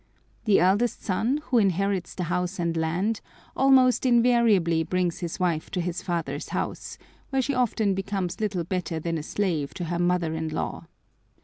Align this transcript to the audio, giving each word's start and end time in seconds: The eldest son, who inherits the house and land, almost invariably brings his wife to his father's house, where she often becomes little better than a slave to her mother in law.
The 0.45 0.59
eldest 0.59 1.03
son, 1.03 1.41
who 1.43 1.59
inherits 1.59 2.15
the 2.15 2.23
house 2.23 2.57
and 2.57 2.75
land, 2.75 3.21
almost 3.55 4.03
invariably 4.03 4.81
brings 4.81 5.19
his 5.19 5.39
wife 5.39 5.69
to 5.69 5.79
his 5.79 6.01
father's 6.01 6.49
house, 6.49 6.97
where 7.29 7.43
she 7.43 7.53
often 7.53 7.93
becomes 7.93 8.41
little 8.41 8.63
better 8.63 8.99
than 8.99 9.19
a 9.19 9.21
slave 9.21 9.75
to 9.75 9.83
her 9.85 9.99
mother 9.99 10.33
in 10.33 10.47
law. 10.49 10.87